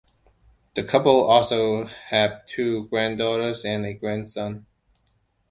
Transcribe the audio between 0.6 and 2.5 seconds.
The couple also have